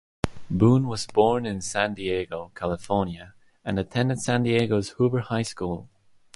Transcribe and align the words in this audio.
Boone 0.49 0.87
was 0.87 1.05
born 1.05 1.45
in 1.45 1.61
San 1.61 1.93
Diego, 1.93 2.51
California, 2.55 3.35
and 3.63 3.77
attended 3.77 4.19
San 4.19 4.41
Diego's 4.41 4.89
Hoover 4.97 5.19
High 5.19 5.43
School. 5.43 5.91